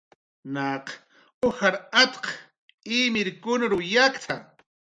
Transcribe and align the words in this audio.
"Naq 0.53 0.85
ujar 1.47 1.75
at""w 2.01 2.89
imkirkun 3.01 3.61
yakt""a" 3.93 4.35